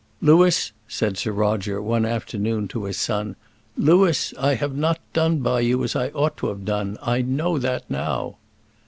[0.19, 3.35] "Louis," said Sir Roger, one afternoon to his son;
[3.77, 7.59] "Louis, I have not done by you as I ought to have done I know
[7.59, 8.37] that now."